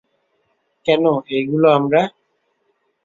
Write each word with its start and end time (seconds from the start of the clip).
কেনো, 0.85 1.13
এইগুলো 1.29 1.67
আমরা। 1.71 2.01